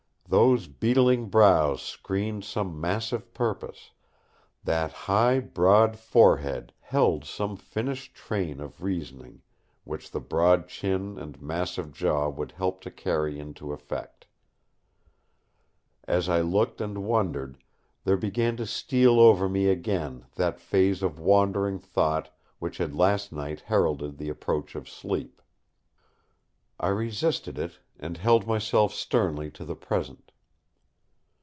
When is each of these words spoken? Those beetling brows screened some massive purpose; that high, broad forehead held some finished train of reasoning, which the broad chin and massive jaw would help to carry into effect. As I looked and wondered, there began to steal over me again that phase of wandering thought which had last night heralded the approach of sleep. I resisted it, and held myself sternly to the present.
Those 0.27 0.67
beetling 0.69 1.27
brows 1.27 1.81
screened 1.81 2.45
some 2.45 2.79
massive 2.79 3.33
purpose; 3.33 3.91
that 4.63 4.93
high, 4.93 5.41
broad 5.41 5.97
forehead 5.99 6.71
held 6.79 7.25
some 7.25 7.57
finished 7.57 8.15
train 8.15 8.61
of 8.61 8.81
reasoning, 8.81 9.41
which 9.83 10.09
the 10.09 10.21
broad 10.21 10.69
chin 10.69 11.17
and 11.19 11.41
massive 11.41 11.91
jaw 11.91 12.29
would 12.29 12.53
help 12.53 12.79
to 12.83 12.91
carry 12.91 13.39
into 13.39 13.73
effect. 13.73 14.25
As 16.05 16.29
I 16.29 16.39
looked 16.39 16.79
and 16.79 17.03
wondered, 17.03 17.57
there 18.05 18.15
began 18.15 18.55
to 18.55 18.65
steal 18.65 19.19
over 19.19 19.49
me 19.49 19.67
again 19.67 20.27
that 20.35 20.61
phase 20.61 21.03
of 21.03 21.19
wandering 21.19 21.77
thought 21.77 22.33
which 22.57 22.77
had 22.77 22.95
last 22.95 23.33
night 23.33 23.59
heralded 23.65 24.17
the 24.17 24.29
approach 24.29 24.75
of 24.75 24.87
sleep. 24.87 25.41
I 26.79 26.87
resisted 26.87 27.59
it, 27.59 27.79
and 27.99 28.17
held 28.17 28.47
myself 28.47 28.91
sternly 28.91 29.51
to 29.51 29.63
the 29.63 29.75
present. 29.75 30.31